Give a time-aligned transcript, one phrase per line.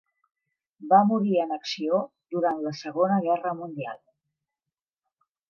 [0.93, 1.99] Va morir en acció
[2.37, 4.03] durant la Segona Guerra Mundial.